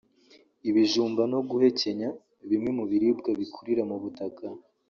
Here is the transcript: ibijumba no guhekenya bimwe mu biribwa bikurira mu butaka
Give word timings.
ibijumba 0.69 1.23
no 1.33 1.39
guhekenya 1.49 2.09
bimwe 2.49 2.69
mu 2.77 2.83
biribwa 2.89 3.29
bikurira 3.39 3.81
mu 3.89 3.97
butaka 4.03 4.45